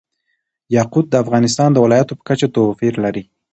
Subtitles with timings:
[0.75, 3.23] یاقوت د افغانستان د ولایاتو په کچه توپیر لري.